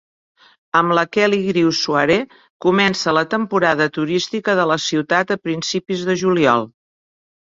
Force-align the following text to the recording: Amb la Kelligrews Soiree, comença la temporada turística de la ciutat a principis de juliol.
Amb 0.77 0.93
la 0.99 1.01
Kelligrews 1.15 1.81
Soiree, 1.87 2.23
comença 2.65 3.13
la 3.17 3.23
temporada 3.33 3.87
turística 3.97 4.55
de 4.61 4.65
la 4.71 4.79
ciutat 4.87 5.35
a 5.37 5.37
principis 5.49 6.03
de 6.11 6.17
juliol. 6.23 6.67